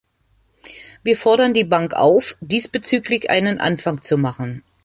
Wir 1.03 1.15
fordern 1.15 1.53
die 1.53 1.63
Bank 1.63 1.93
auf, 1.93 2.35
diesbezüglich 2.41 3.29
einen 3.29 3.59
Anfang 3.59 4.01
zu 4.01 4.17
machen. 4.17 4.63